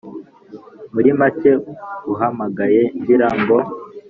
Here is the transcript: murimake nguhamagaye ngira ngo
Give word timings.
murimake 0.93 1.51
nguhamagaye 2.03 2.81
ngira 2.99 3.29
ngo 3.39 3.57